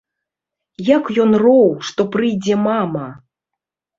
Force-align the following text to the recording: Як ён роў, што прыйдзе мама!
Як 0.97 1.11
ён 1.25 1.31
роў, 1.43 1.69
што 1.89 2.01
прыйдзе 2.15 2.55
мама! 2.67 3.05